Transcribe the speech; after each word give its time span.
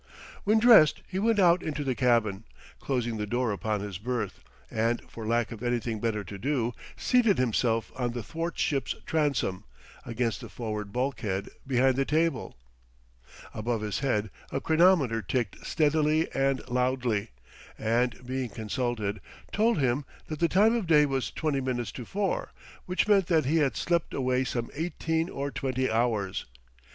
When 0.45 0.57
dressed 0.57 1.03
he 1.07 1.19
went 1.19 1.37
out 1.37 1.61
into 1.61 1.83
the 1.83 1.93
cabin, 1.93 2.43
closing 2.79 3.17
the 3.17 3.27
door 3.27 3.51
upon 3.51 3.81
his 3.81 3.99
berth, 3.99 4.43
and 4.71 4.99
for 5.07 5.27
lack 5.27 5.51
of 5.51 5.61
anything 5.61 5.99
better 5.99 6.23
to 6.23 6.39
do, 6.39 6.73
seated 6.97 7.37
himself 7.37 7.91
on 7.95 8.09
the 8.13 8.23
thwartships 8.23 8.95
transom, 9.05 9.63
against 10.03 10.41
the 10.41 10.49
forward 10.49 10.91
bulkhead, 10.91 11.49
behind 11.67 11.97
the 11.97 12.05
table. 12.05 12.57
Above 13.53 13.81
his 13.81 13.99
head 13.99 14.31
a 14.51 14.59
chronometer 14.59 15.21
ticked 15.21 15.63
steadily 15.63 16.27
and 16.31 16.67
loudly, 16.67 17.29
and, 17.77 18.25
being 18.25 18.49
consulted, 18.49 19.21
told 19.53 19.77
him 19.77 20.03
that 20.29 20.39
the 20.39 20.47
time 20.49 20.73
of 20.73 20.87
day 20.87 21.05
was 21.05 21.29
twenty 21.29 21.61
minutes 21.61 21.91
to 21.91 22.05
four; 22.05 22.51
which 22.87 23.07
meant 23.07 23.27
that 23.27 23.45
he 23.45 23.57
had 23.57 23.75
slept 23.75 24.15
away 24.15 24.43
some 24.43 24.71
eighteen 24.73 25.29
or 25.29 25.51
twenty 25.51 25.91
hours. 25.91 26.45